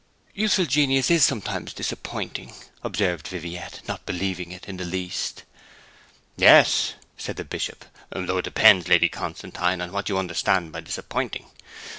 [0.33, 5.43] 'Youthful genius is sometimes disappointing,' observed Viviette, not believing it in the least.
[6.37, 7.85] 'Yes,' said the Bishop.
[8.09, 11.45] 'Though it depends, Lady Constantine, on what you understand by disappointing.